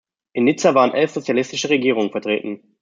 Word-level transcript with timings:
In 0.33 0.45
Nizza 0.45 0.73
waren 0.73 0.95
elf 0.95 1.11
sozialistische 1.11 1.69
Regierungen 1.69 2.09
vertreten. 2.09 2.63